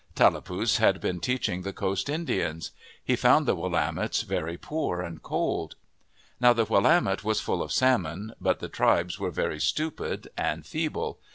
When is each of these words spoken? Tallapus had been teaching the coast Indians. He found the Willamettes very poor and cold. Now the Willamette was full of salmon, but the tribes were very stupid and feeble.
Tallapus 0.15 0.77
had 0.77 0.99
been 0.99 1.19
teaching 1.19 1.61
the 1.61 1.71
coast 1.71 2.09
Indians. 2.09 2.71
He 3.03 3.15
found 3.15 3.45
the 3.45 3.55
Willamettes 3.55 4.23
very 4.23 4.57
poor 4.57 4.99
and 5.01 5.21
cold. 5.21 5.75
Now 6.39 6.53
the 6.53 6.65
Willamette 6.65 7.23
was 7.23 7.39
full 7.39 7.61
of 7.61 7.71
salmon, 7.71 8.33
but 8.41 8.57
the 8.59 8.67
tribes 8.67 9.19
were 9.19 9.29
very 9.29 9.59
stupid 9.59 10.29
and 10.35 10.65
feeble. 10.65 11.19